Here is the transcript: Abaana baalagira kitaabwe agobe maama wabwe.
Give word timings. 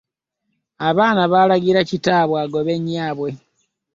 Abaana 0.89 1.21
baalagira 1.31 1.79
kitaabwe 1.89 2.37
agobe 2.43 2.73
maama 2.85 2.95
wabwe. 3.01 3.29